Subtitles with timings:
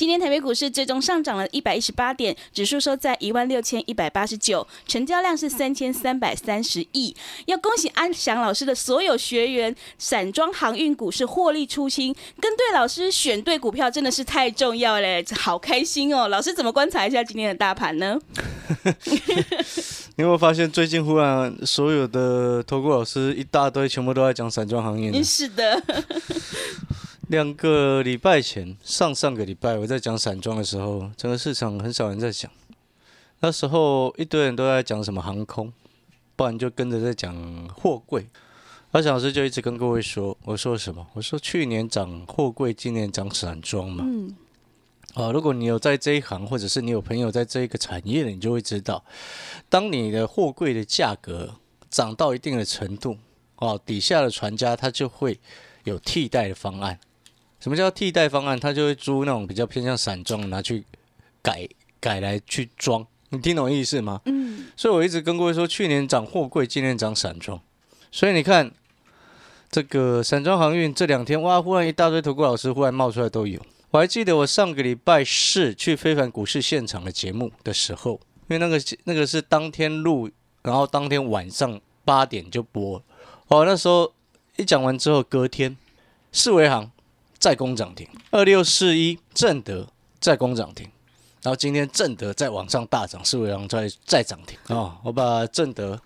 [0.00, 7.14] 今天台北股市最终上涨了一百一十八点，指数收在一万六千一百八十九，成交量是三千三百三十亿。
[7.44, 16.28] 要恭喜安祥老师的所有学员，散装航运股是获利出清，跟对老师选对股票真的是太重要了，好开心哦！
[16.28, 18.18] 老师怎么观察一下今天的大盘呢？
[20.16, 25.22] 你有没有发现最近忽然所有的投顾老师一大堆，全部都在讲散装航运？
[25.22, 25.82] 是的。
[27.30, 32.50] 两个礼拜前，上上个礼拜我在讲散装的时候，整个市场很少人在讲。
[33.38, 35.72] 那时候一堆人都在讲什么航空，
[36.34, 37.32] 不然就跟着在讲
[37.68, 38.26] 货柜。
[38.90, 41.06] 阿小老师就一直跟各位说，我说什么？
[41.12, 44.04] 我说去年涨货柜，今年涨散装嘛。
[44.04, 44.34] 嗯。
[45.14, 49.04] 啊，如果你有在这一行，或者是你有朋友在这一个产业的，你就会知道，
[49.68, 51.54] 当你的货柜的价格
[51.88, 53.16] 涨到一定的程度，
[53.58, 55.38] 哦，底下的船家他就会
[55.84, 56.98] 有替代的方案。
[57.60, 58.58] 什么叫替代方案？
[58.58, 60.82] 他就会租那种比较偏向散装，拿去
[61.42, 61.68] 改
[62.00, 63.06] 改来去装。
[63.28, 64.20] 你听懂意思吗？
[64.24, 64.66] 嗯。
[64.74, 67.60] 所以我一直跟各位说，去年涨货柜，今年涨散装。
[68.10, 68.72] 所以你看，
[69.70, 73.60] 这个散装航运这两天，哇，忽然一大堆投顾老师忽然冒出来都有。
[73.90, 80.30] 我还记得我上个礼拜四去非凡股市现场的节目的时候，因为那个那个是当天录，
[80.62, 83.02] 然后当天晚上八点就播。
[83.48, 84.12] 哦，那时候
[84.56, 85.76] 一讲完之后，隔天
[86.32, 86.90] 四维行。
[87.40, 89.88] 再攻涨停，二六四一正德
[90.20, 90.86] 再攻涨停，
[91.42, 94.58] 然后今天正德再往上大涨，四维行再再涨停。
[94.76, 94.98] 啊！
[95.02, 95.98] 我把正德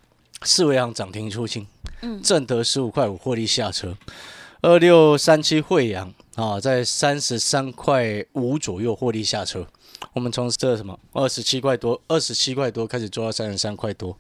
[0.43, 1.67] 四维行涨停出清，
[2.03, 3.97] 嗯，正德十五块五获利下车，
[4.63, 9.67] 二六三七惠阳啊，在三十三块五左右获利下车，
[10.13, 10.97] 我们从这什么？
[11.13, 14.17] 二十七块多，二十七块多开始做到三十三块多，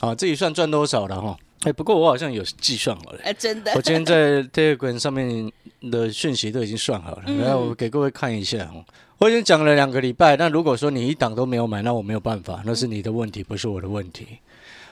[0.00, 1.36] 啊，自己算赚多少了哈？
[1.64, 5.52] 哎，不过我好像有计算好了，哎，真的，我今天在 Telegram 上面。
[5.90, 8.84] 的讯息都已经算好了，来我给各位看一下哦。
[9.18, 14.26] 我已经讲了两个礼拜，那如果说你一档都没有买，那我没有办法，那是你的问题，不是我的问题。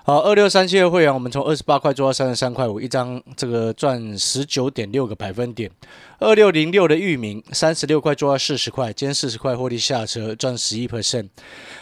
[0.04, 5.70] 好，二六三七的会员，我们从二十八块做到三十三块五，一张这个赚十九点六个百分点。
[6.18, 11.28] 二六零六的域名，三十六块做到四十块，今天四十块获利下车，赚十一 percent。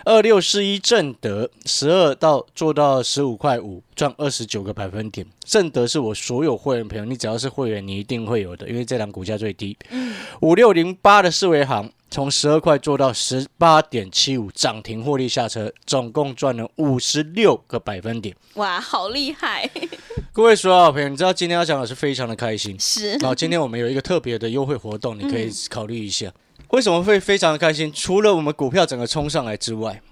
[0.04, 5.26] 二六四一正德，十二到做到十五块五，赚二十九个百分点。
[5.42, 9.74] 正德是我所有会员朋友，你只要是会员，你一定会有的，因为这档股价最低。
[10.42, 11.90] 五六零八的四维行。
[12.10, 18.34] 从十二块做到十八点七五，涨停获利下车，总共赚了五十六个百分点。
[18.54, 19.70] 哇，好厉害！
[20.32, 22.78] 各位所有好朋友，你知道今天要讲的是非常的开心。
[22.80, 23.12] 是。
[23.12, 26.32] 然后今天我们有一个特别的优惠活动，你可以考虑一下。
[26.70, 27.92] 为什么会非常的开心？
[27.92, 30.02] 除了我们股票整个冲上来之外，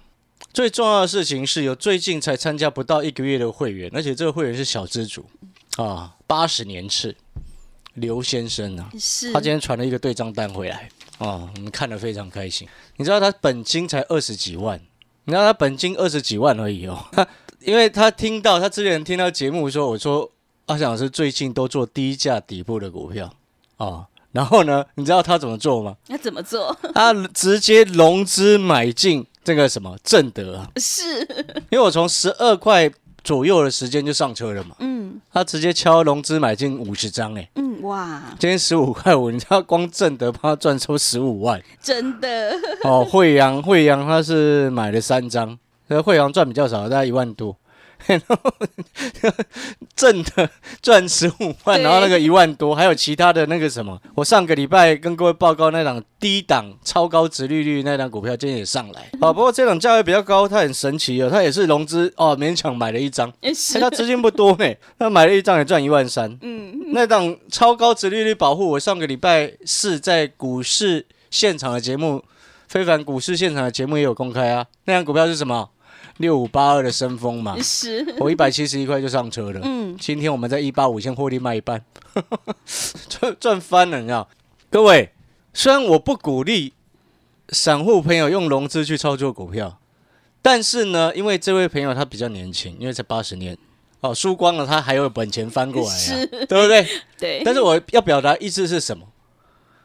[0.53, 5.27] 最重要的事情是有最近才参加不到一个月的会员，而且这个会员是小资主
[5.77, 7.17] 啊，八十年次
[7.95, 9.33] 刘先生啊，是。
[9.33, 10.89] 他今天传了一个对账单回来。
[11.19, 12.67] 哦，我们看得非常开心。
[12.97, 14.81] 你知道他本金才二十几万，
[15.25, 17.05] 你知道他本金二十几万而已哦。
[17.61, 20.31] 因为他听到他之前听到节目说，我说
[20.67, 23.33] 阿翔老师最近都做低价底部的股票
[23.77, 25.97] 啊，然后呢，你知道他怎么做吗？
[26.07, 26.77] 他怎么做？
[26.95, 30.71] 他直接融资买进这个什么正德啊？
[30.77, 31.21] 是，
[31.71, 32.91] 因为我从十二块。
[33.29, 45.59] 左右的时间就上车了嘛，嗯，他直接敲融资买进五十张，哎，嗯，哇，今天十五块五，你知道光正德帮他赚出十五万，真的，哦，惠阳惠阳他是买了三张，
[45.89, 47.55] 那惠阳赚比较少，大概一万多。
[48.07, 48.39] 然后
[49.97, 50.49] 挣的
[50.81, 63.33] 赚十五万，然后那个一万多，还有其他的那个什么，我上个礼拜跟各位报告那档低档超高值利率那档股票今天也上来，好，不过这档价位比较高，它很神奇哦，它也是融资哦，勉强买了一张，
[63.81, 72.25] 它资金不多呢，他买了一张也赚一万三，嗯，那档超高值利率保护，我上个礼拜四在股市现场的节目，
[72.69, 75.69] 非凡股市现场的节目也有公开啊，那档股票是什么？
[76.19, 79.61] 六五八二的升风嘛，是，我一百七十一块就上车了。
[79.65, 81.83] 嗯，今天我们在一八五先获利卖一半，
[83.09, 84.29] 赚赚翻了，你知道？
[84.71, 85.13] 各位，
[85.55, 86.75] 虽然我不鼓励
[87.49, 89.81] 散户朋友用融资去操作股票，
[90.43, 93.57] 但是呢，因为这位朋友他比较年轻，因为才八十年，
[94.01, 96.87] 哦，输光了他还有本钱翻过来呀，对不对？
[97.19, 99.07] 对，但是我要表达意思是什么？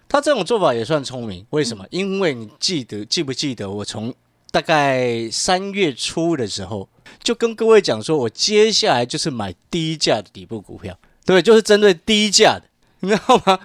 [0.10, 1.86] 他这种做法也算聪明，为什么？
[1.92, 4.14] 因为你记得记不记得我从
[4.54, 6.88] 大概三月初的时候
[7.24, 10.96] 就跟各位讲说，我接下来就是买低价的底部股票，
[11.26, 12.66] 对，就是针对低价的，
[13.00, 13.60] 你知道吗？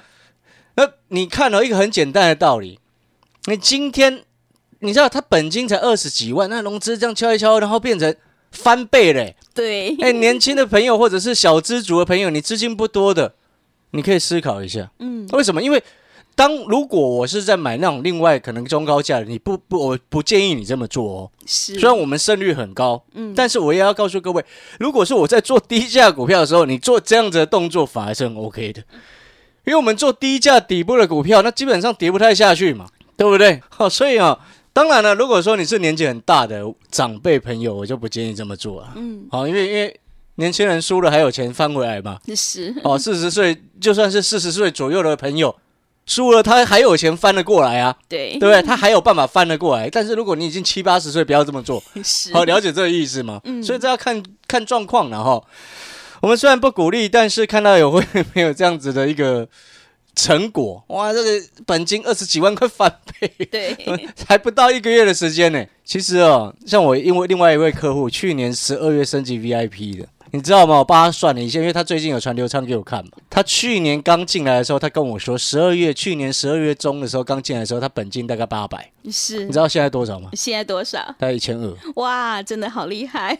[0.76, 2.80] 那你看到一个很简单的道理，
[3.44, 4.24] 你今天
[4.78, 8.16] 你知道他本金才二十几万，那融资这样敲一敲，然后变成
[8.50, 13.34] 翻倍嘞、对，哎、年轻的朋友或者是小资族的朋友，你资金不多的，
[13.90, 15.62] 你可以思考一下，嗯，为什么？
[15.62, 15.84] 因为
[16.38, 21.30] 当如果我是在买那种另外可能中高价的，你不不，我不建议你这么做哦。
[21.44, 24.44] 是，虽然我们胜率很高，嗯但是我也要告诉各位，
[24.78, 28.80] 如果是我在做低价股票的时候，你做这样子的动作反而是很 OK 的，
[29.66, 32.86] 因为我们做低价底部的股票，那基本上跌不太下去嘛，
[33.16, 33.60] 对不对？
[33.68, 34.38] 好、 所以啊，
[34.72, 38.92] 当然了，如果说你是年纪很大的长辈朋友，我就不建议这么做了。
[38.94, 40.00] 嗯，好、因为因为
[40.36, 42.20] 年轻人输了还有钱翻回来嘛。
[42.36, 45.52] 是，哦，四十岁就算是四十岁左右的朋友，
[46.08, 48.62] 输了他还有钱翻得过来啊，对，对不对？
[48.62, 49.88] 他还有办法翻得过来。
[49.90, 51.80] 但是如果你已经七八十岁，不要这么做。
[52.32, 53.40] 好，了解这个意思吗？
[53.44, 55.40] 嗯所以这要看看状况了哈。
[56.20, 58.02] 我们虽然不鼓励，但是看到有会
[58.34, 59.46] 没有这样子的一个
[60.16, 61.30] 成果，哇，这个
[61.66, 63.76] 本金二十几万块翻倍，对，
[64.26, 65.64] 还不到一个月的时间呢。
[65.84, 70.78] 其实哦，像我因为另外一位客户去年十二月升级 VIP 的，你知道吗？
[70.78, 73.12] 我帮他算了一下，因为他最近有传流畅给我看嘛。
[73.30, 80.30] 他去年刚进来的时候，他跟我说，十二月去年十二月中的时候刚进来的时候，他本金大概八百，是你知，道现在多少吗？
[80.34, 80.98] 现在多少？
[81.18, 81.76] 大概一千二。
[81.96, 83.38] 哇，真的好厉害，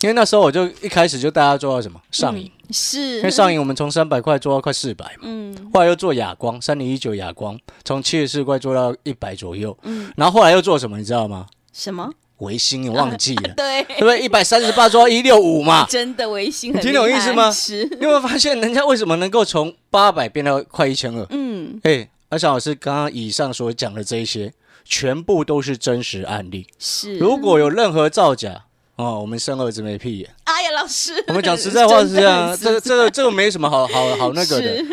[0.00, 11.46] 因为那时候我就一开始就带他做到什么上瘾，是因为，上瘾我们从三百块做到快四百嘛，嗯后来又做哑光，三零一九哑光，从七十四块做到一百左右，嗯，然后后来又做什么，你知道吗？
[11.72, 12.10] 什么？
[12.38, 14.20] 维新，你忘记了， 对，对不对？
[14.20, 21.26] 一百三十八抓一六五嘛，真的维新很你听懂意思吗是，你有没有发现人家为什么能够从八百变到快一千二？
[21.30, 24.52] 嗯，哎，阿翔老师刚刚以上所讲的这一些，
[24.84, 26.66] 全部都是真实案例。
[26.78, 27.18] 是。
[27.18, 28.64] 如果有任何造假，
[28.98, 30.28] 哦，我们生儿子没屁眼。
[30.42, 34.84] 哎呀，老师，我们讲实在话是这样， 这个这个这个没什么好好好那个的。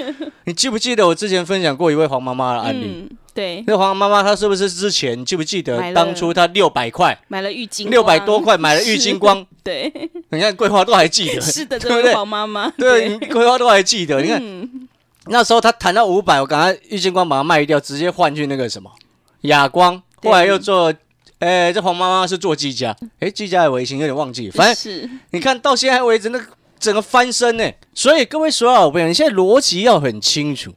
[0.44, 2.86] 你记不记得我之前分享过一位黄妈妈的案例？
[2.86, 9.44] 嗯，对，那黄妈妈她是不是之前你记不记得当初她六百块、买了浴巾，六百多，块买了浴巾光？
[9.64, 9.92] 对，
[10.30, 14.22] 你看桂花都还记得，是的，对不对黄妈妈，对，桂花都还记得。
[14.22, 14.88] 你看嗯，
[15.26, 18.92] 那时候她谈到五百，我赶快浴巾光把它卖掉，直接换去那个什么
[19.42, 20.94] 哑光，对后来又做。
[21.40, 25.10] 哎，这黄妈妈是做技嘉，哎，技嘉的微型有点忘记，反正是。
[25.32, 26.46] 你看到现在为止，那个
[26.80, 27.72] 整个翻身呢。
[27.94, 30.74] 所以各位所有好朋友，你现在逻辑要很清楚，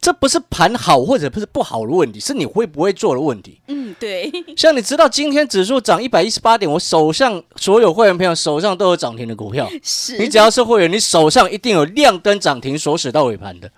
[0.00, 3.60] 这不是盘好或者不是不好的问题，是你会不会做的问题。
[3.66, 13.70] 嗯，对，像你知道今天指数涨一百一十八点，我手上所有会员朋友手上都有涨停的股票，是，你只要是会员，你手上一定有亮灯涨停锁死到尾盘的。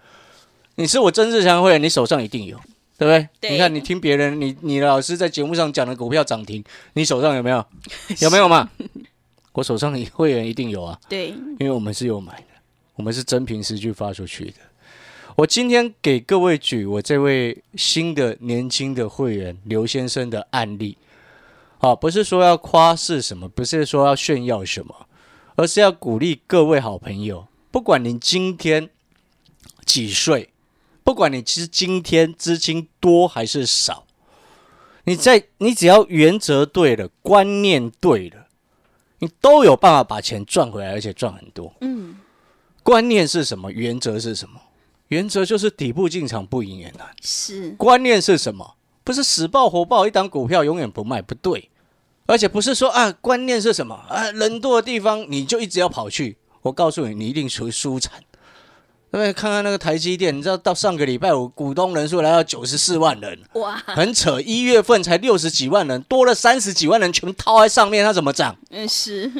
[0.74, 2.58] 你是我曾志强会员，你手上一定有，
[2.98, 3.28] 对不对？
[3.40, 6.62] 对你看你听别人，你你的老师在节目上讲的股票涨停，
[6.94, 7.64] 你手上有没有？
[8.20, 8.70] 有没有嘛？
[9.52, 10.98] 我手上的会员一定有啊。
[11.08, 12.46] 对，因为我们是有买的，
[12.94, 14.54] 我们是真凭实据发出去的。
[15.34, 20.98] 我今天给各位举我这位新的年轻的会员刘先生的案例，
[21.78, 25.06] 好，不是说要夸是什么，不是说要炫耀什么，
[25.56, 28.90] 而是要鼓励各位好朋友，不管您今天
[29.86, 30.50] 几岁，
[31.04, 34.06] 不管你其实今天资金多还是少，
[35.04, 38.46] 你在你只要原则对了，观念对了。
[39.18, 41.72] 你都有办法把钱赚回来，而且赚很多。
[41.80, 42.16] 嗯，
[42.82, 43.70] 观念是什么？
[43.70, 44.60] 原则是什么？
[45.08, 47.08] 原则就是底部进场不赢也难。
[47.20, 48.74] 是，观念是什么？
[49.04, 51.68] 不是死抱活抱一档股票永远不卖，不对。
[52.26, 54.30] 而且不是说啊，观念是什么啊？
[54.32, 56.38] 人多的地方你就一直要跑去。
[56.62, 58.24] 我告诉你，你一定属于输惨。
[59.12, 59.30] 对不对？
[59.30, 64.40] 看看那个台积电，你知道到上个礼拜五股东人数来到九十四万人，哇，很扯。
[64.40, 68.56] 一月份才六十几万人，多了三十几万人全部套在上面，它怎么涨？
[68.70, 69.30] 嗯，是，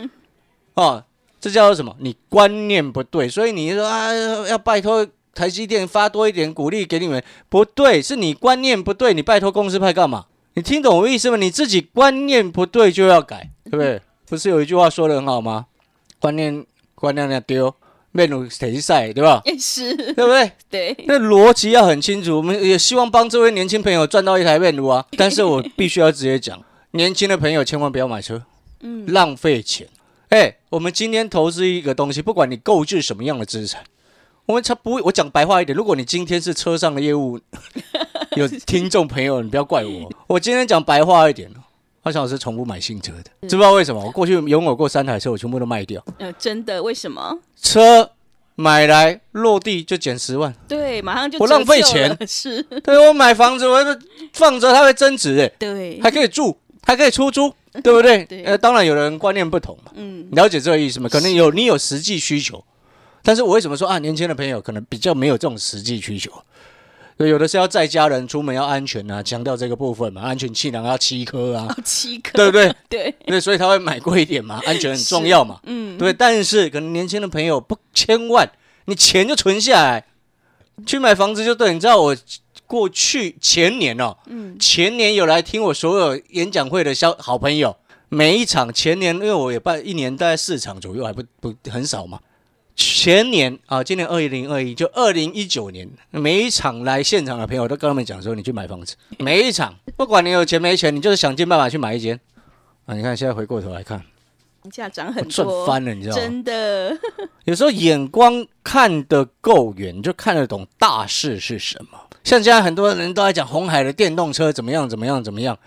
[0.75, 1.03] 哦，
[1.41, 1.97] 这叫做什么？
[2.01, 4.13] 你观念不对，所以你说啊，
[4.47, 10.27] 要拜托台积电发多一点鼓励给你们，不对，是你观念不对，你拜托公司派干嘛？
[10.53, 11.39] 你听懂我意思吗？
[11.39, 14.03] 你自己观念不对就要改，对不对？
[14.29, 15.65] 不是有一句话说的很好吗？
[16.21, 17.75] 观念观念要丢，
[18.13, 19.43] 面如谁赛，对吧？
[19.45, 20.53] 也 是，对不对？
[20.71, 22.37] 对，那逻辑要很清楚。
[22.37, 28.45] 我们也希望帮这位年轻朋友赚到一台面炉啊， 但是我必须要直接讲，年轻的朋友千万不要买车。
[28.81, 29.89] 嗯，浪费钱。
[30.29, 33.85] 哎、我们今天投资一个东西，不管你购置什么样的资产，
[34.47, 35.03] 我们才不会。
[35.03, 37.39] 我讲白话一点，如果你今天是车上的业务，
[38.37, 40.11] 有听众朋友，你不要怪我。
[40.27, 41.51] 我今天讲白话一点
[42.03, 44.05] 阿翔老师从不买新车的，知不知道为什么？
[44.05, 46.05] 我过去拥有过三台车，我全部都卖掉。
[46.19, 46.83] 呃，真的？
[46.83, 47.39] 为什么？
[47.61, 48.11] 车
[48.57, 53.79] 买来落地就减十万，对，马上就我浪费钱是，对我买房子，我
[54.33, 58.25] 放着它会增值，哎，对，还可以住，还可以出租，对不对？
[58.29, 61.09] 对呃，当然有人观念不同嘛，嗯，了解这个意思吗？
[61.09, 62.63] 可能有你有实际需求，
[63.23, 66.31] 但是我为什么说啊，年轻的朋友可能比较没有这种实际需求？
[67.17, 72.75] 对，有的是要在家人出门要安全啊，强调这个部分嘛，安全气囊要七颗啊，哦，七颗，对不对？
[72.89, 76.13] 对，对，所以他会买贵一点嘛，安全很重要嘛，嗯，对。
[76.13, 78.51] 但是可能年轻的朋友不，千万
[78.87, 80.05] 你钱就存下来，
[80.87, 81.73] 去买房子就对。
[81.73, 82.17] 你知道我
[82.67, 87.77] 过去前年哦，嗯，前年有来听我所有演讲会的小好朋友，
[88.09, 92.19] 每一场前年因为我也办一年大概四场左右，还不不很少嘛。
[92.75, 102.19] 前年啊，今年二零二一就二零一九年，每一场来现场的朋友都跟他们讲说，你去买房子， 每一场不管你有钱没钱，你就是想尽办法去买一间
[102.87, 102.95] 啊。
[102.95, 103.99] 你看现在回过头来看，
[104.63, 106.23] 房价涨我很多，赚翻了，你知道吗？
[106.23, 106.99] 真的，
[107.45, 111.99] 有时候眼光看得够远，你就看得懂大势是什么。
[112.25, 115.59] 像现在很多人都在讲红海的电动车怎么样怎么样怎么样，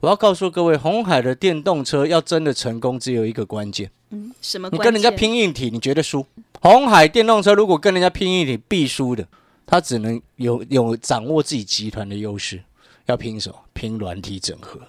[0.00, 4.68] 我要告诉各位，红海的电动车要真的成功，只有一个关键，嗯，什么？
[4.72, 6.26] 你跟人家，拼硬体，你觉得输？
[6.60, 9.26] 红海电动车如果跟人家拼一点，必输的。
[9.66, 12.60] 他只能有有掌握自己集团的优势，
[13.06, 13.56] 要拼什么？
[13.72, 14.80] 拼软体整合。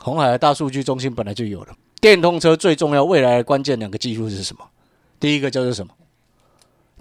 [0.00, 1.76] 红海的大数据中心本来就有了。
[2.00, 4.64] 电动车最重要，未来的关键两个技术是什么？
[5.18, 5.92] 第一个叫做什么？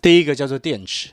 [0.01, 1.11] 第一个叫做电池。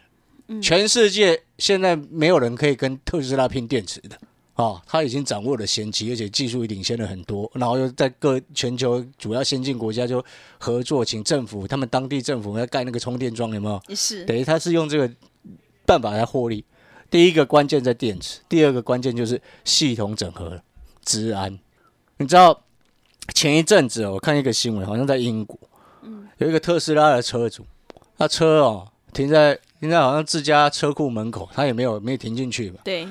[0.63, 4.19] 全世界现在没有人可以跟特斯拉拼电池的
[4.57, 10.25] 啊，他已经掌握了先机，而且技术领先了很多，然后又在各全球主要先进国家就
[10.59, 13.95] 合作，请政府他们当地政府要盖那个充电桩，有没有？
[13.95, 15.11] 是，等于他是用这个
[15.85, 16.65] 办法来获利。
[17.11, 20.61] 第一个关键在电池，第二个关键就是系统整合、
[21.05, 21.57] 治安。
[22.17, 22.63] 你知道
[23.35, 25.59] 前一阵子哦我看一个新闻，好像在英国，
[26.39, 27.65] 有一个特斯拉的车主，
[28.17, 33.07] 他车哦停在停在好像自家车库门口，他也没有没有停进去吧，对，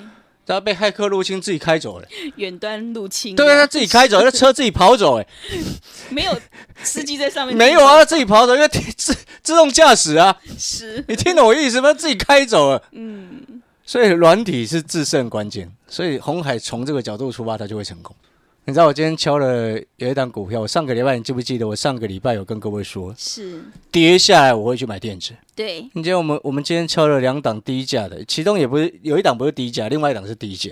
[0.46, 5.28] 他被骇客入侵自己开走了，远端入侵，对啊，他自己开走， 那车自己跑走，哎，
[6.10, 6.40] 没有
[6.84, 11.94] 司机在上面， 没有啊，，他自己跑走，因为自自动驾驶啊，是，你听懂我意思吗？
[11.94, 12.84] 自己开走了。
[12.92, 18.16] 嗯，所以软体是制胜关键，所以红海从这个角度出发，它就会成功。
[18.68, 21.68] 你知道我今天敲了有一档股票，我上个礼拜你记不记得？
[21.68, 25.34] 我上个礼拜有跟各位说，是，跌下来我会去买电子。
[25.56, 30.72] 对，你今天我们我们今天敲了两档低价的，其中也不是有一档不是低价，另外一档是低价。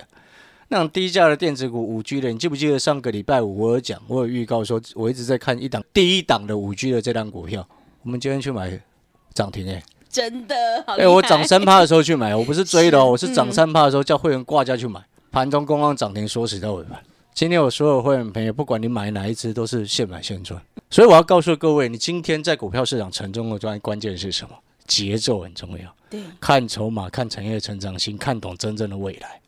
[0.70, 7.68] 那种低价的电子股五 G 的，你记不记得上个礼拜五我有讲，我有预告说，我一直在看一档第一档的五 G 的这档股票，
[8.02, 8.82] 我们今天去买
[9.36, 10.56] 涨停哎、真的
[10.88, 15.00] 好哎、厉害，我涨三趴的时候去买，我不是追的哦，是 我是涨三趴的时候叫会员挂价去买，
[15.32, 17.00] 盘中公告涨停说死在尾盘。
[17.34, 20.62] 今天我所有会员朋友，不管你买哪一只，都是现买现赚。
[20.92, 24.56] 所以我要告诉各位，你今天在股票市场成功的关关键是什么？
[24.86, 29.42] 节奏很重要，对，看筹码，看产业成长性，看懂真正的未来。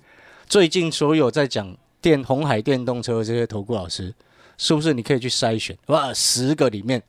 [0.47, 4.15] 最近所有在讲电红海电动车这些投顾老师，
[4.57, 5.77] 是不是你可以去筛选？
[5.87, 7.03] 哇，十个里面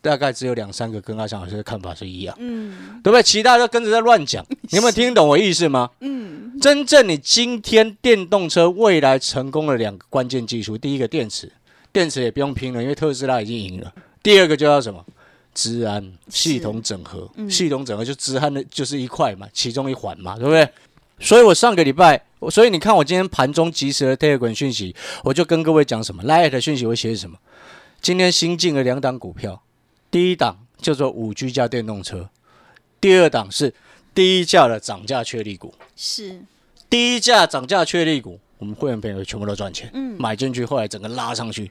[0.00, 2.34] 大概只有两三个跟阿翔老师的看法是一样。
[2.38, 3.22] 嗯对不对？
[3.22, 5.90] 其他都跟着在乱讲， 你有没有听懂我意思吗？
[6.00, 11.50] 嗯，真正你今天电动车未来成功的两个关键技术，第一个电池，
[11.92, 13.92] 电池也不用拼了，因为特斯拉已经赢了。
[14.22, 15.04] 第二个就要什么？
[15.52, 20.68] 治安系统整合，系统整合就治安的就是一块嘛，其中一环嘛，对不对？
[21.18, 27.36] 所以我上个礼拜，所以你看我今天盘中及时的 Telegram 讯息，我就跟各位讲什么 Light 的讯息会写什么。
[28.00, 29.60] 今天新进了两档股票，
[30.10, 32.28] 第一档叫做五 G 加电动车，
[33.00, 33.72] 第二档是
[34.14, 35.74] 低价的涨价确立股。
[35.94, 36.42] 是，
[36.88, 41.70] 低价涨价确立股，我们会员朋友全部都赚钱，嗯买进去，后来整个拉上去。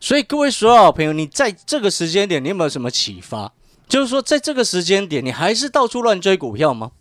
[0.00, 3.52] 所以各位所有好朋友，你在这个时间点，你有没有什么启发？
[3.88, 6.92] 就是说，在这个时间点，你还是到处乱追股票吗？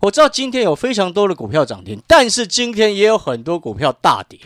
[0.00, 4.38] 我知道今天有非常多的股票涨停，但是今天也有很多股票大跌。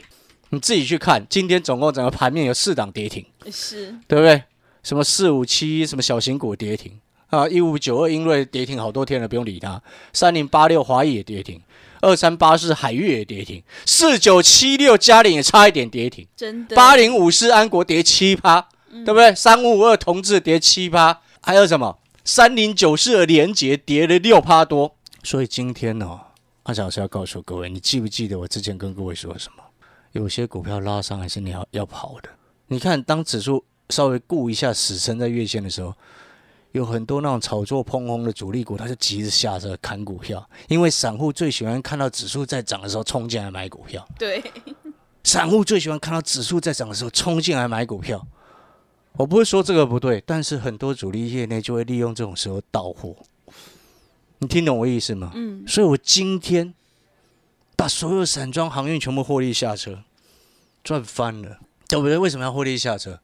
[0.51, 4.45] 你自己去看，今天总共整个盘面有四档跌停，是，对不对？
[4.87, 9.83] 什么四五七什么小型股跌停啊，一五九二英瑞跌停好多天了，不用理它。
[10.13, 11.61] 三零八六华谊也跌停，
[12.01, 18.69] 二三八四海域也跌停，四九七六嘉陵也差一点跌停，真的，八零五四安国跌七趴，
[19.05, 19.35] 对不对？
[19.35, 24.95] 三五五二同志跌七趴，还有什么三零九四的连捷跌了六趴多。
[25.25, 26.21] 所以今天呢、
[26.63, 29.65] 阿小老师要告诉各位，你记不记得我之前跟各位说什么？
[30.13, 32.29] 有些股票拉上还是你要要跑的。
[32.69, 35.95] 你看，当指数稍微顾一下死撑在月线的时候，
[36.73, 44.07] 有很多那种炒作碰轰的主力股，他就急着下车砍股票，因为散户最喜欢看到指数在涨的时候冲进来买股票。
[44.19, 44.43] 对，
[45.25, 48.27] 散户最喜欢看到指数在涨的时候冲进来买股票。
[49.13, 53.17] 我不会说这个不对，但是很多主力业内就会利用这种时候到货。
[54.39, 55.33] 你听懂我意思吗？
[55.35, 56.75] 嗯，所以我今天
[57.75, 60.03] 把所有散装航运全部获利下车，
[60.85, 62.19] 赚翻了，对不对？
[62.19, 63.19] 为什么要获利下车？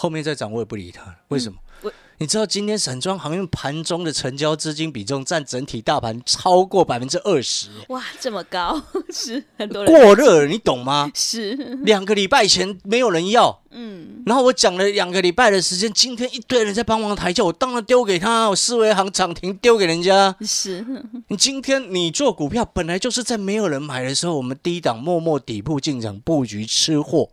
[0.00, 1.58] 后面再涨我也不理他，为什么？
[1.82, 8.80] 我你知道今天散装航运盘中的成交资金比重占整体大盘超过百分之二十，哇，这么高，
[9.12, 9.92] 是很多人。
[9.92, 11.10] 过热了，你懂吗？
[11.14, 20.34] 是，两个礼拜前没有人要，嗯，然后我讲了两个礼拜的时间，今天一堆人在帮忙抬轿，我当然丢给他，我四维行涨停丢给人家。
[20.40, 20.84] 是，
[21.28, 27.30] 你今天你做股票，本来就是在没有人买的时候，我们低档默默底部进场布局吃货，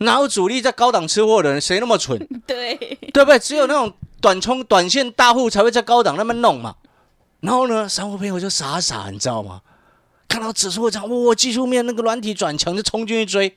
[0.00, 1.60] 哪有主力在高档吃货的人？
[1.60, 2.18] 谁那么蠢？
[2.46, 2.74] 对，
[3.12, 3.38] 对不对？
[3.38, 6.76] 只有那种短冲短线大户才会在高档那么弄嘛。
[7.40, 9.60] 然后呢，散户朋友就傻傻，你知道吗？
[10.28, 13.56] 看到指数涨，哇，技术面那个软体转强就冲进去追。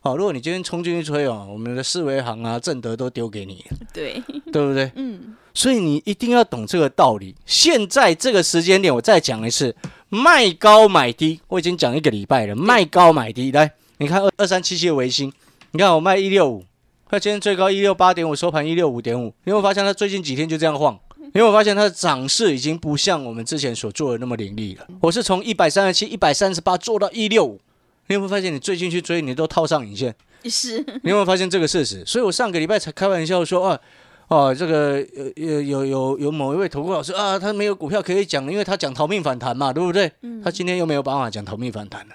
[0.00, 4.90] 好，如果你今天冲进去追哦，我们的四维行啊、正德都丢给你，对，对不对？
[4.94, 7.34] 嗯，所以你一定要懂这个道理。
[7.44, 9.74] 现在这个时间点，我再讲一次，
[10.08, 13.50] 卖高买低，我已经讲一个礼拜了，卖高买低。
[13.50, 15.32] 来，你看二二三七七的维新，
[15.72, 16.64] 你看我卖一六五，
[17.08, 19.26] 它今天最高一六八点五，收盘一六五点五。
[19.44, 20.98] 你有没有发现它最近几天就这样晃？
[21.18, 24.86] 你有没有发现它的涨势已经不像我们之前所做的那么凌厉了？
[25.00, 27.60] 我是从一百三十七、一百三十八做到一六五。
[28.06, 30.14] 你有没有发现，你最近去追，你都套上影线？
[30.44, 32.04] 是，你有没有发现这个事实？
[32.06, 33.80] 所以我上个礼拜才开玩笑说啊，
[34.28, 35.04] 哦，这个
[35.34, 40.10] 有有有有有某一位投顾老师啊，他没有股票可以讲，因为他讲逃命反弹嘛，对不对？
[40.44, 42.14] 他今天又没有办法讲逃命反弹了，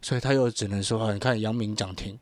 [0.00, 2.18] 所以他又只能说啊，你看阳明涨停，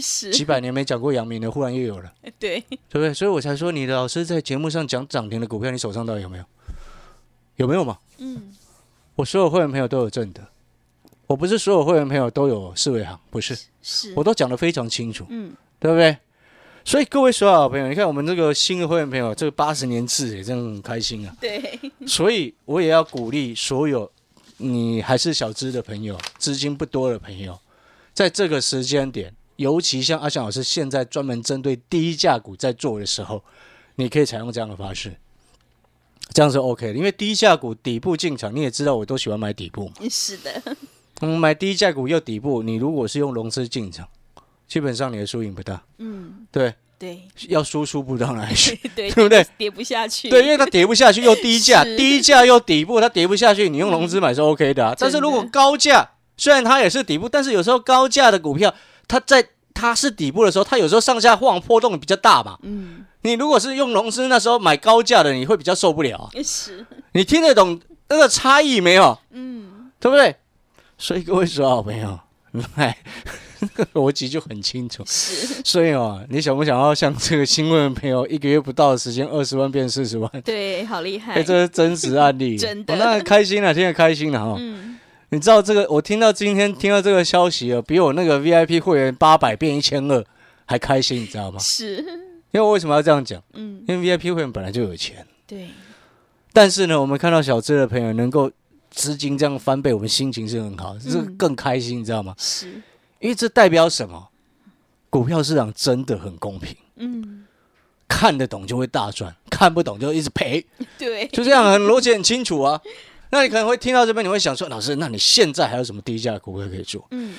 [0.00, 3.12] 是，几百年没讲过阳明的，忽然又有了，对，对不对？
[3.12, 6.44] 所以我才说你的老师在节目上讲涨停的股票，你手上到底有没有？
[7.56, 7.98] 有没有嘛？
[8.18, 8.52] 嗯，
[9.14, 10.46] 我所有会员朋友都有正的，
[11.26, 15.26] 我不是所有会员朋友都有四维行，不是，是，我都讲得非常清楚。
[15.28, 16.16] 嗯，对不对？
[16.86, 21.34] 所以各位所有好朋友，你看我们这个新的会员朋友，这个八十年制也真的很开心啊。
[21.40, 24.10] 对，所以我也要鼓励所有
[24.58, 27.58] 你还是小资的朋友，资金不多的朋友，
[28.12, 33.42] 在这个时间点，尤其像阿翔老师现在专门针对低价股在做的时候，
[33.96, 35.14] 你可以采用这样的方式，
[36.32, 36.94] 这样是 OK 的。
[36.94, 39.94] 因为低价股底部进场，你也知道我都喜欢买底部嘛。
[40.10, 40.62] 是的，
[41.20, 44.08] 嗯，买低价股又底部，你如果是用融资进场，
[44.66, 45.84] 基本上你的输赢不大。
[45.98, 48.74] 嗯，对，对，要输输不到哪里去。
[48.96, 49.46] 对，对不对？
[49.56, 54.96] 跌不下去，对，因为它跌不下去，又低价， 低价又底部，它跌不下去，你用融资买是 OK 的、啊。
[54.98, 58.74] 但是如果高价，虽然它也是底部，但是有时候高价的股票，
[59.08, 62.58] 它在它是底部的时候，它有时候上下晃波动比较大嘛。
[62.62, 66.30] 嗯，你如果是用融资那时候买高价的，你会比较受不了啊。
[66.42, 69.18] 是，你听得懂那个差异没有？
[69.30, 70.36] 嗯，对不对？
[70.96, 72.18] 所以各位说好朋友，
[72.76, 72.96] 哎，
[73.58, 75.02] 那个 逻辑就很清楚。
[75.04, 80.30] 是，所以哦，你想不想要像这个新闻朋友，一个月不到的时间，二十万变四十万？
[80.44, 84.56] 对，好厉害，哎、这是真实案例， 真的我那开心了，听得开心了哈。
[84.58, 84.98] 嗯，
[85.34, 90.24] 你知道这个，我听到今天听到这个消息哦，比我那个 VIP 会员八百变一千二
[90.64, 91.58] 还开心，你知道吗？
[91.58, 91.96] 是，
[92.52, 93.42] 因为我为什么要这样讲？
[93.54, 95.70] 嗯，因为 VIP 会员本来就有钱，对，
[96.52, 98.48] 但是呢，我们看到小资的朋友能够
[98.90, 102.32] 资金这样翻倍，我们心情是很好，这嗯更开心，你知道吗？
[102.38, 102.68] 是，
[103.18, 104.28] 因为这代表什么？
[105.10, 107.44] 股票市场真的很公平，嗯，
[108.06, 110.64] 看得懂就会大赚，看不懂就一直赔。
[110.96, 112.80] 对，就这样，很逻辑很清楚啊。
[113.34, 117.04] 那你可能会听到这边，你会想说，老师，那你现在还有什么低价股票可以做？
[117.10, 117.34] 嗯，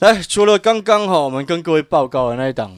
[0.00, 2.76] 来，除了刚刚哈，我们跟各位报告的那一档，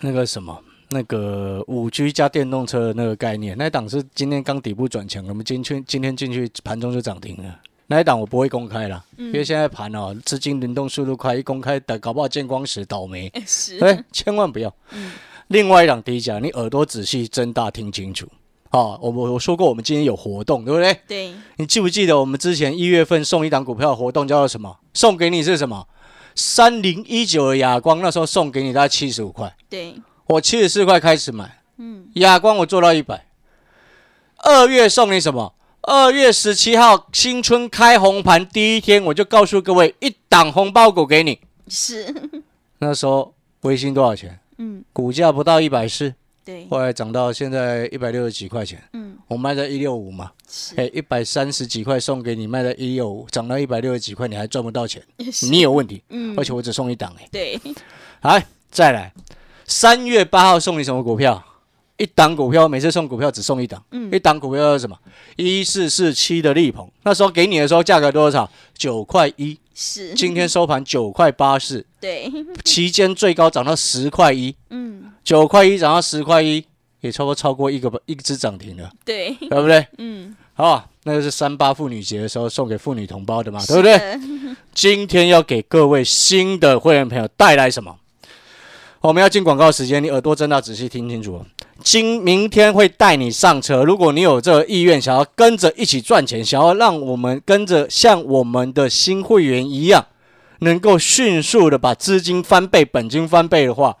[0.00, 7.60] 那个什么，那个五 G 加电动车的那个概念，那一档是今天刚底部转强，我们今天今天进去盘中就涨停了。
[7.86, 13.32] 那一档我不会公开啦，嗯因为现在盘哦，资金轮动速度快，一公开的搞不好见光死倒霉。
[13.46, 14.70] 是，对，千万不要。
[14.92, 15.12] 嗯
[15.48, 18.28] 另外一档低价，你耳朵仔细睁大听清楚。
[18.70, 21.00] 好，我我我说过，我们今天有活动，对不对？
[21.06, 24.78] 对，你记不记得我们之前一月份送一档股票的活动叫做什么？
[24.92, 25.86] 送给你是什么？
[26.34, 29.94] 三零一九的亚光，那时候送给你大概七十五块，对，
[30.26, 33.26] 我七十四块开始买，嗯，亚光我做到一百。
[34.38, 35.54] 二月送你什么？
[35.80, 41.38] 二月十七号新春开红盘第一天，我就告诉各位，一档红包股给你。
[41.68, 42.14] 是，
[42.80, 44.38] 那时候微星多少钱？
[44.58, 46.14] 嗯，股价不到一百四，
[46.46, 55.02] 对，后来涨到现在一百六十几块钱，嗯，我卖在一六五嘛，是，哎，一百三十几块送给你，卖在一六五，涨到一百六十几块，你还赚不到钱，
[55.50, 56.00] 你有问题。
[56.10, 57.60] 嗯，而且我只送一档哎，对，
[58.22, 59.12] 来再来，
[59.64, 61.42] 三月八号送你什么股票？
[61.96, 64.08] 一档股票每次送股票只送一档，嗯。
[64.12, 64.96] 一档股票是什么？
[65.34, 68.48] 一四四七的力鹏，那时候给你的时候价格多少？
[68.76, 72.30] 九块一，是，今天收盘九块八四，对，
[72.62, 76.64] 期间最高涨到十块一，嗯，九块一涨到十块一，
[77.00, 79.84] 也差不多超过一个一只涨停了，对，对不对？
[79.98, 84.00] 嗯，好，那就是三八妇女节的时候送给妇女同胞的嘛，对不对？
[84.72, 87.96] 今天要给各位新的会员朋友带来什么？
[89.00, 91.46] 我们要进广告时间，你耳朵睁大，仔细听清楚哦。
[91.82, 100.06] 今明天会带你上车，如果你有这个意愿，想要跟着一起赚钱，想要让我们跟着像我们的新会员一样，
[100.60, 103.96] 能够迅速的把资金翻倍、本金翻倍的话，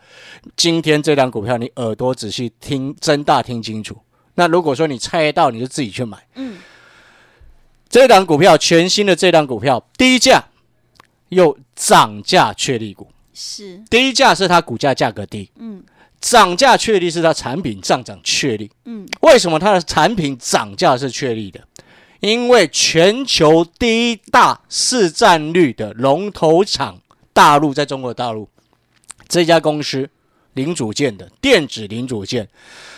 [0.54, 3.96] 今天这档股票你耳朵仔细听，睁大听清楚。
[4.34, 6.26] 那如果说你猜到，你就自己去买。
[6.34, 6.58] 嗯，
[7.88, 10.44] 这档股票全新的这档股票低价
[11.30, 15.82] 又涨价确立股，是，低价是它股价价格低，嗯
[16.20, 18.70] 涨价确立是它产品上涨确立。
[18.84, 21.60] 嗯，为什么它的产品涨价是确立的？
[22.20, 26.98] 因为全球第一大市占率的龙头厂
[27.32, 28.48] 大陆，在中国大陆
[29.28, 30.08] 这家公司
[30.56, 32.48] 零组件的电子零组件，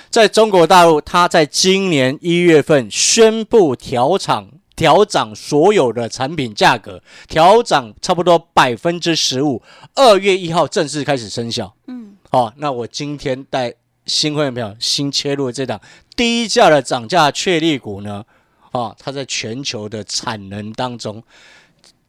[0.08, 4.48] 在中国大陆，它在今年一月份宣布调厂。
[4.78, 9.60] 调涨所有的产品价格，调涨差不多百分之十五，
[9.96, 11.74] 二月一号正式开始生效。
[11.88, 13.74] 嗯，好、那我今天带
[14.06, 15.80] 新会员朋友新切入的这档
[16.14, 18.24] 低价的涨价确立股呢，
[18.70, 21.20] 啊，它在全球的产能当中，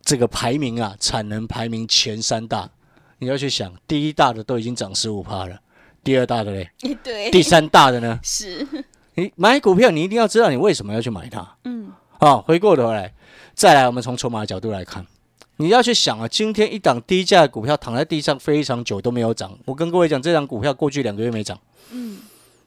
[0.04, 2.70] 这个排名啊，产能排名前三大，
[3.19, 5.60] 你要去想，第一大的都已经涨十五趴了，
[6.03, 6.69] 第二大的嘞，
[7.03, 8.19] 对，第三大的呢？
[8.23, 8.65] 是，
[9.15, 11.55] 你买股票，你一定要知道你为什么要去买它。
[11.65, 13.13] 嗯，哦，回过头来，
[13.53, 15.05] 再来，我们从筹码的角度来看，
[15.58, 19.58] 你要去想啊，今天一档低价的股票躺在地上非常久都没有涨。
[19.65, 21.60] 我跟各位讲，这档股票过去两个月没涨。
[21.91, 22.19] 嗯，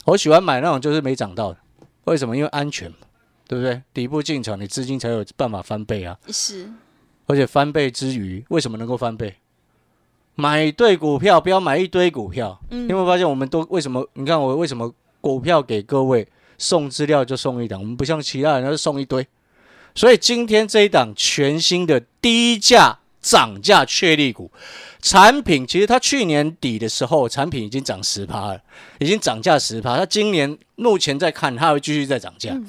[0.04, 1.58] 我喜欢买那种就是没涨到的，
[2.04, 2.36] 为什么？
[2.36, 2.98] 因为安全嘛，
[3.48, 3.80] 对不对？
[3.94, 6.18] 底部进场，你资金才有办法翻倍啊。
[6.28, 6.70] 是，
[7.26, 9.34] 而且翻倍之余，为什么能够翻倍？
[10.42, 12.61] 买对股票，不要买一堆股票。
[12.70, 14.05] 嗯你有没有发现，我们都为什么？
[14.14, 16.26] 你看我为什么股票给各位
[16.59, 19.24] 送资料就送一档，我们不像其他人，他是送一堆。
[19.94, 24.50] 所以今天这一档全新的低价涨价确立股
[25.00, 28.61] 产品，其实它去年底的时候产品已经涨十趴了，
[28.98, 29.96] 已经涨价十趴。
[29.96, 32.50] 它今年目前在看，它会继续再涨价。
[32.52, 32.66] 嗯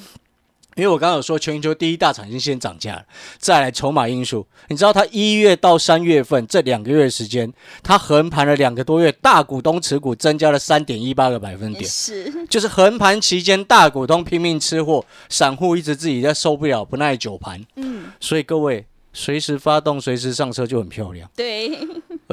[0.76, 3.06] 因为我刚刚有说，全球第一大厂已经先涨价了，
[3.38, 4.46] 再来筹码因素。
[4.70, 17.64] 你知道它一月到三月份这两个月的时间，它横盘了两个多月，大股东持股增加了三点一八个百分点，是，就是横盘期间大股东拼命吃货，散户一直自己在受不了，不耐久盘。
[17.76, 21.70] 嗯，所以各位随时发动，随时上车就很漂亮，对，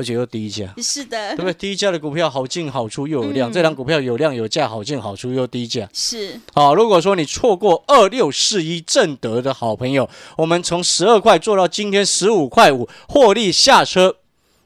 [0.01, 0.73] 而且又低价。
[0.79, 1.53] 是的对不，对？
[1.53, 5.89] 低价的股票好进好出又有量，嗯这张股票有量有价，好进好出又低价。
[5.93, 10.09] 是，好，如果说你错过二六四一正德的好朋友，
[10.39, 14.17] 我们从十二块做到今天十五块五，获利下车。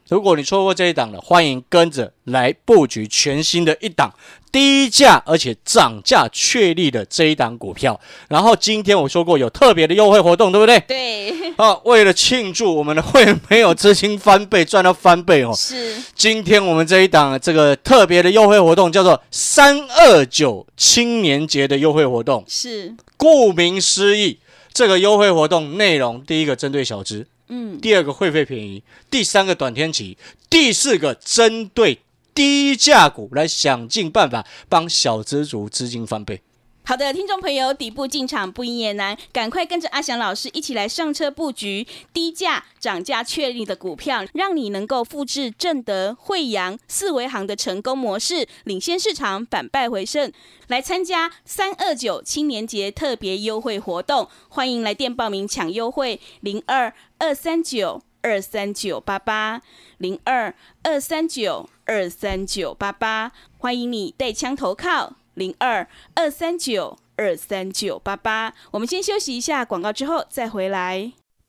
[0.09, 4.13] 如果你错过这一档了，欢迎跟着来布局全新的一档
[4.53, 7.99] 低价而且涨价确立的这一档股票。
[8.29, 10.79] 然后今天我说过有特别的优惠活动，对不对？
[10.81, 22.45] 对，啊，为了庆祝我们的会员朋友资金翻倍赚到翻倍哦，是，今天我们这一档这个特别的优惠活动叫做三二九青年节的优惠活动。
[22.47, 24.39] 是，顾名思义，
[24.75, 30.17] 这个优惠活动内容，第一个针对小资，嗯，第二个会费便宜，第三个短天期，
[30.49, 32.01] 第四个针对
[32.35, 36.41] 低价股来想尽办法帮小资族资金翻倍。
[36.87, 50.31] 好的，听众朋友，底部进场不赢也难，赶快跟着阿翔老师一起来上车布局低价涨价确立的股票，让你能够复制正德、惠阳四维行的成功模式，领先市场，反败为胜。
[50.69, 56.93] 来参加三二九青年节特别优惠活动，欢迎来电报名抢优惠，零二
[57.25, 59.63] 二三九二三九八八
[59.97, 65.17] 零二二三九二三九八八，欢迎你带枪投靠。
[65.33, 68.53] 零二二三九二三九八八。
[68.73, 71.15] 我们先休息一下广告，之后再回来。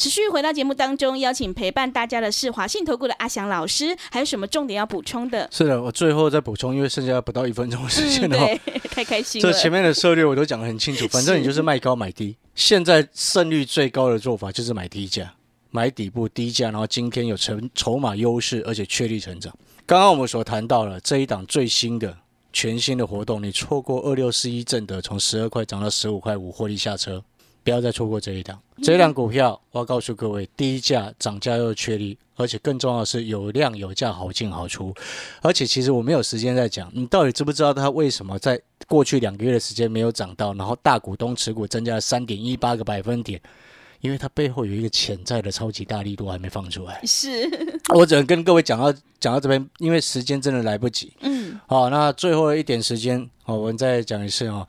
[0.00, 5.46] 持续回到节目当中，邀请陪伴大家的是华信投顾的阿翔老师，还有什么重点要补充的？
[5.52, 8.58] 是的，我最后再补充，因为剩下不到一分钟的时间了、哦。
[8.64, 9.52] 对， 太开心了。
[9.52, 12.34] 这前面的策略我都讲得很清楚，反正你就是卖高买低。
[12.54, 15.34] 现在胜率最高的做法就是买低价，
[15.70, 19.54] 买底部低价，然后今天有成筹码优势，而且确立成长。
[19.84, 22.16] 刚刚我们所谈到了这一档最新的
[22.54, 27.22] 全新的活动，你错过二六四一正德从十二块涨到十五块五获利下车，
[27.62, 28.58] 不要再错过这一档。
[28.82, 34.94] 这一档股票，我要告诉各位，低价涨价又确立，而且更重要的是有量有价，好进好出。
[35.42, 43.40] 而且其实我没有时间在讲，你到底知不知道它为什么在过去两个月的时间没有涨到，然后大股东持股增加了三点一八个百分点？
[44.00, 46.98] 因为它背后有一个潜在的超级大力度还没放出来。
[47.04, 47.28] 是，
[47.94, 51.12] 我只能跟各位讲到讲到这边，因为时间真的来不及。
[51.20, 54.66] 嗯，好，那最后一点时间，哦，我们再讲一次哦，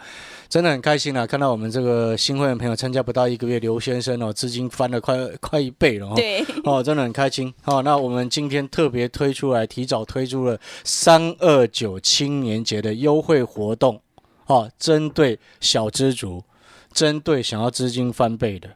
[0.51, 6.13] 真的很开心啊，看到我们这个新会员朋友参加不到一个月，刘先生哦，资金翻了快快一倍了哦。
[6.13, 7.53] 对， 哦，真的很开心。
[7.61, 14.01] 好、那我们今天特别推出来，提早推出了三二九青年节的优惠活动，
[14.47, 16.43] 哦，针对小资族，
[16.91, 18.69] 针对想要资金翻倍的。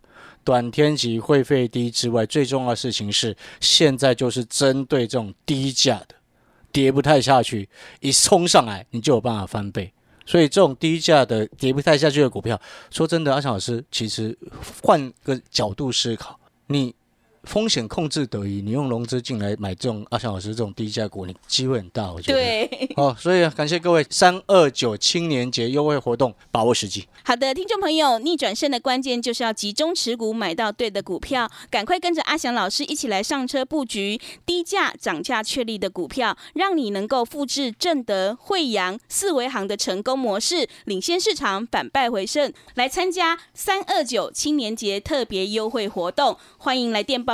[0.45, 6.15] 短天期会费低之外，最重要的事情是，现在就是针对这种低价的，
[6.71, 7.67] 跌不太下去，
[7.99, 9.91] 一冲上来你就有办法翻倍。
[10.25, 12.59] 所以这种低价的跌不太下去的股票，
[12.89, 14.37] 说真的，阿强老师其实
[14.81, 16.93] 换个角度思考，你
[17.45, 22.37] 风险控制得宜，你用融资进来买这种阿翔老师这种低价股，你机会很大，我觉得。
[22.37, 22.89] 对。
[22.95, 27.07] 好、所以啊感谢各位三二九青年节优惠活动，把握时机。
[27.23, 42.51] 好的，听众朋友，逆转胜的关键就是要集中持股，买到对的股票，赶快跟着阿翔老师一起来上车布局低价涨价确立的股票，让你能够复制正德、惠阳、四维行的成功模式，领先市场，反败回胜。
[42.75, 47.23] 来参加三二九青年节特别优惠活动，欢迎来电